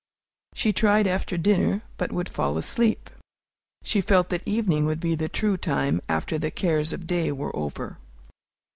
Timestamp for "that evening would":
4.29-4.99